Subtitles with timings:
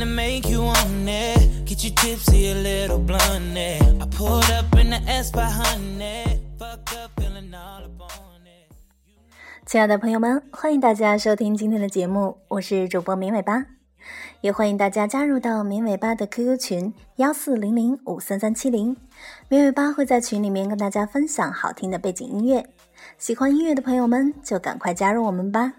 [0.00, 1.66] to make you on it.
[1.66, 3.56] Get you tipsy, a little blunt.
[3.56, 6.40] I pulled up in the S by honey.
[6.58, 7.90] Fucked up feeling all up
[9.66, 13.66] 亲爱的朋友们，欢迎大家收听今天的节目，我是主播明尾巴，
[14.40, 18.96] 也欢迎大家加入到明尾巴的 QQ 群幺四零零五三三七零，
[19.48, 22.66] 明尾巴会在群里面跟大家分享好听的背景音乐，
[23.16, 25.74] 喜欢音乐的朋友们就赶快加入我们吧。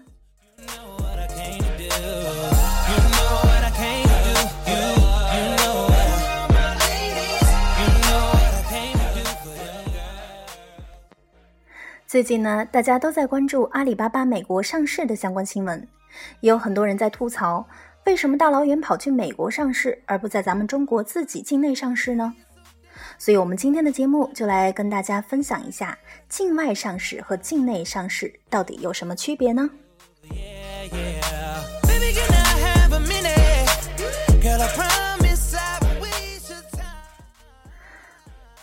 [12.12, 15.88] 最近呢，大家都在关注阿里巴巴美国上市的相关新闻，
[16.40, 17.66] 也有很多人在吐槽，
[18.04, 22.34] 为什么大老远跑去美国上市，而不在咱们中国自己境内上市呢？
[23.16, 25.96] 所以，我们今天的节目就来跟大家分享一下，
[26.28, 29.70] 境外上市和境内上市到底有什么区别呢？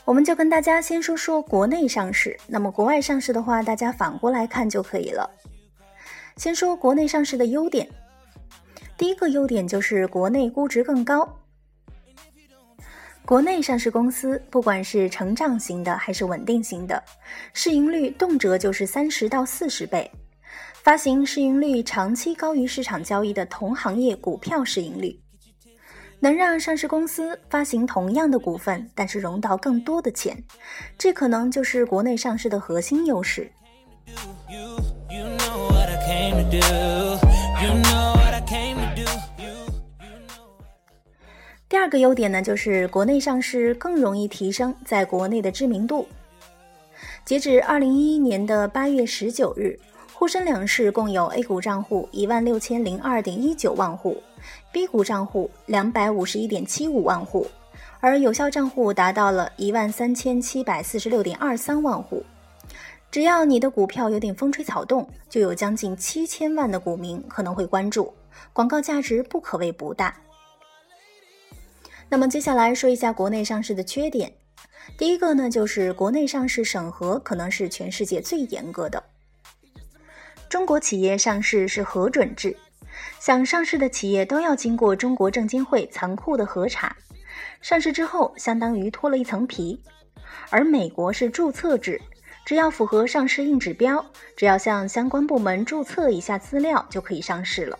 [0.10, 5.30] 我们就跟大家先说说国内上市，那么国外上市的话，大家反过来看就可以了。
[6.36, 7.88] 先说国内上市的优点，
[8.98, 11.32] 第一个优点就是国内估值更高。
[13.24, 17.04] 国内上市公司不管是成长型的还是稳定型的，
[17.54, 20.10] 市盈率动辄就是三十到四十倍，
[20.74, 25.20] 发行市盈率长期高于市场交易的同行业股票市盈率。
[26.22, 30.44] 能让上市公司发行同样的股份，但是融到更多的钱，
[30.98, 33.50] 这可能就是国内上市的核心优势。
[41.70, 46.08] 第二个优点呢，就是国内上市更容易提升在国内的知名度。
[47.24, 49.80] 截止二零一一年的八月十九日，
[50.20, 54.22] 沪深两市共有 A 股账户一万六千零二点一九万户。
[54.70, 57.48] B 股账户两百五十一点七五万户，
[58.02, 62.22] 而有效账户达到了一万三千七百四十六点二三万户。
[63.10, 68.14] 只要你的股票有点风吹草动，就有将近七千万的股民可能会关注，
[68.52, 70.14] 广告价值不可谓不大。
[72.10, 74.34] 那么接下来说一下国内上市的缺点，
[74.98, 79.02] 第一个呢就是国内上市审核可能是全世界最严格的。
[80.50, 82.58] 中国企业上市是核准制。
[83.20, 86.96] 想上市的企业都要经过中国证监会残酷的核查，
[87.62, 89.80] 上市之后相当于脱了一层皮。
[90.50, 92.02] 而美国是注册制，
[92.46, 94.04] 只要符合上市硬指标，
[94.36, 97.78] 只要向相关部门注册一下资料就可以上市了。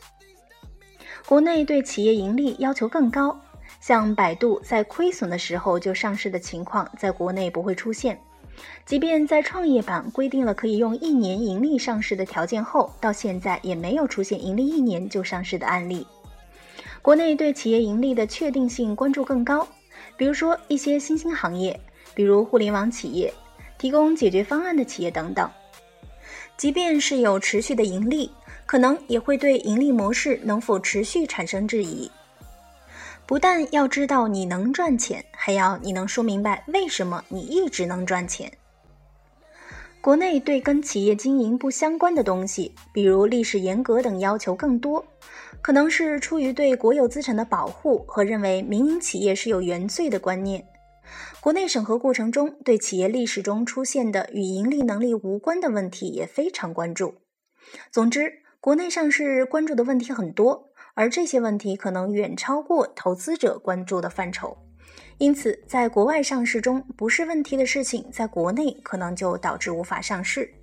[1.26, 3.38] 国内对企业盈利要求更高，
[3.82, 8.20] 像百度在亏损的时候就上市的情况，在国内不会出现。
[8.86, 16.06] 即便在创业板规定了可以用一年盈利上市的条件后，到现在也没有出现盈利一年就上市的案例。
[17.02, 19.68] 国内对企业盈利的确定性关注更高，
[20.18, 21.80] 比如说一些新兴行业，
[22.14, 23.34] 比如互联网企业、
[23.78, 25.50] 提供解决方案的企业等等。
[26.58, 28.30] 即便是有持续的盈利，
[28.66, 32.12] 可能也会对盈利模式能否持续产生质疑。
[33.30, 38.52] 不但要知道你能赚钱，还要你能说明白为什么你一直能赚钱。
[40.02, 45.06] 国内对跟企业经营不相关的东西，比如历史严格等要求更多，
[45.62, 50.66] 可能是出于对国有资产的保护和认为民营企业是有原罪的观念。
[51.40, 57.14] 国内审核过程中，对企业历史中出现的与盈利能力无关的问题也非常关注。
[57.92, 60.69] 总之，国内上市关注的问题很多。
[61.00, 64.58] 而这些问题可能远超过投资者关注的范畴，
[65.18, 70.54] 因此，在国外上市中不是问题的事情，在国内可能就导致无法上市。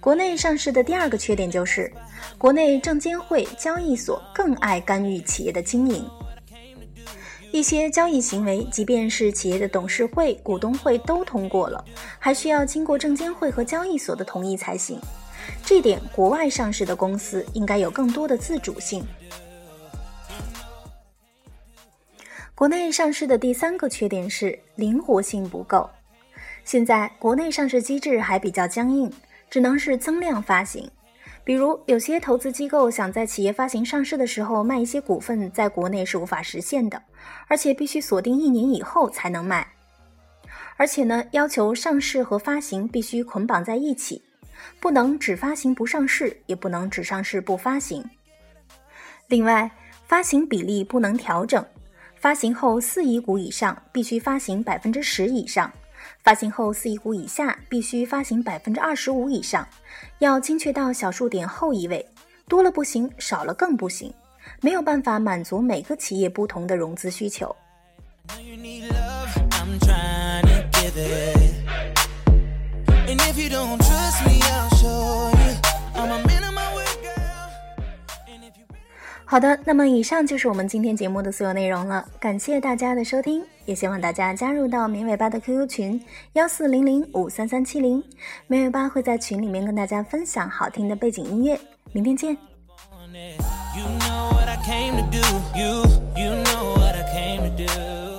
[0.00, 1.88] 国内上市的第二个缺点就是，
[2.36, 6.04] 国内证监会、交易所更爱干预企业的经营。
[7.56, 11.82] 一些交易行为，即便是企业的董事会、股东会都通过了，
[12.18, 15.00] 还需要经过证监会和交易所的同意才行。
[15.64, 19.02] 这点，国外上市的公司应该有更多的自主性。
[22.54, 25.88] 国内上市的第三个缺点是灵活性不够。
[26.62, 29.10] 现在国内上市机制还比较僵硬，
[29.48, 30.90] 只能是增量发行。
[31.46, 37.00] 比如，有些投资机构想在企业发行上市的时候卖一些股份，在国内是无法实现的，
[37.46, 39.64] 而且必须锁定一年以后才能卖。
[40.76, 44.20] 而且呢，要求上市和发行必须捆绑在一起，
[44.80, 48.04] 不能只发行不上市，也不能只上市不发行。
[49.28, 49.70] 另外，
[50.04, 51.64] 发行比例不能调整，
[52.16, 55.72] 发行后四亿股以上必须发行百分之十以上。
[56.22, 59.66] 发行后四亿股以下必须发行百分之二十五以上，
[60.18, 62.04] 要精确到小数点后一位，
[62.48, 64.12] 多了不行，少了更不行，
[64.60, 67.54] 没有办法满足每个企业不同的融资需求。
[79.28, 82.06] 好的，那么以上就是我们今天节目的所有内容了。
[82.20, 86.00] 感谢大家的收听，也希望大家加入到绵尾巴的 QQ 群
[86.34, 88.00] 幺四零零五三三七零，
[88.46, 91.58] 绵尾巴会在群里面跟大家分享好听的背景音乐。
[91.92, 92.36] 明天见。
[93.76, 95.18] You know what I came to do.
[95.54, 95.82] You,
[96.16, 98.15] you know what I came to do.